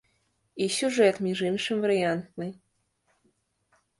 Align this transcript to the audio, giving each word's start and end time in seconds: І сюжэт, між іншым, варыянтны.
І 0.65 0.67
сюжэт, 0.75 1.19
між 1.25 1.43
іншым, 1.49 1.83
варыянтны. 1.85 2.47